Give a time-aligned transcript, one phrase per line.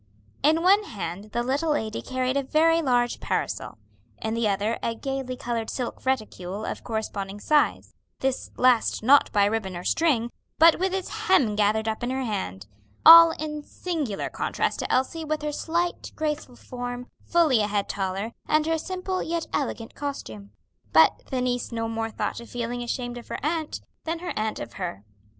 [0.41, 3.77] In one hand the little lady carried a very large parasol,
[4.19, 9.43] in the other a gayly colored silk reticule of corresponding size, this last not by
[9.43, 12.65] a ribbon or string, but with its hem gathered up in her hand.
[13.05, 18.31] All in singular contrast to Elsie with her slight, graceful form, fully a head taller,
[18.47, 20.49] and her simple yet elegant costume.
[20.91, 24.59] But the niece no more thought of feeling ashamed of her aunt, than her aunt
[24.59, 25.03] of her.